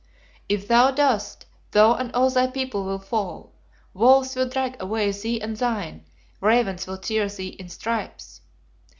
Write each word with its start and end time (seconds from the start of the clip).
"If 0.49 0.67
thou 0.67 0.89
dost, 0.89 1.45
thou 1.69 1.93
and 1.93 2.11
all 2.13 2.31
thy 2.31 2.47
people 2.47 2.83
will 2.83 2.97
fall; 2.97 3.53
wolves 3.93 4.35
will 4.35 4.49
drag 4.49 4.81
away 4.81 5.11
thee 5.11 5.39
and 5.39 5.55
thine; 5.55 6.05
ravens 6.39 6.87
will 6.87 6.97
tear 6.97 7.29
thee 7.29 7.49
in 7.59 7.69
stripes!" 7.69 8.41